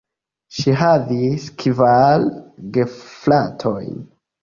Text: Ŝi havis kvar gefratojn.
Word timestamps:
Ŝi 0.59 0.73
havis 0.79 1.45
kvar 1.65 2.27
gefratojn. 2.79 4.05